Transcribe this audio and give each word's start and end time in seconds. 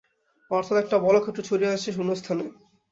অর্থাৎ 0.51 0.77
একটা 0.79 0.95
বলক্ষেত্র 0.99 1.41
ছড়িয়ে 1.49 1.73
আছে 1.75 1.89
শূন্যস্থানে। 1.91 2.45